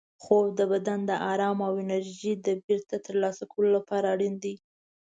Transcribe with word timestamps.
خوب 0.23 0.45
د 0.59 0.61
بدن 0.71 0.99
د 1.09 1.11
ارام 1.31 1.57
او 1.67 1.73
انرژۍ 1.83 2.33
بېرته 2.67 2.95
ترلاسه 3.05 3.43
کولو 3.51 3.69
لپاره 3.77 4.05
اړین 4.13 4.35
دی. 4.43 4.55